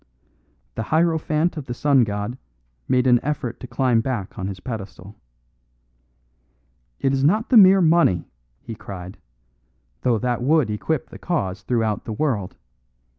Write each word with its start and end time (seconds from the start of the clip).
The 0.73 0.81
hierophant 0.81 1.57
of 1.57 1.65
the 1.67 1.75
sun 1.75 2.03
god 2.05 2.39
made 2.87 3.05
an 3.05 3.19
effort 3.23 3.59
to 3.59 3.67
climb 3.67 4.01
back 4.01 4.39
on 4.39 4.47
his 4.47 4.59
pedestal. 4.59 5.15
"It 6.99 7.13
is 7.13 7.23
not 7.23 7.49
the 7.49 7.57
mere 7.57 7.81
money," 7.81 8.27
he 8.63 8.73
cried, 8.73 9.19
"though 10.01 10.17
that 10.17 10.41
would 10.41 10.71
equip 10.71 11.11
the 11.11 11.19
cause 11.19 11.61
throughout 11.61 12.05
the 12.05 12.13
world. 12.13 12.55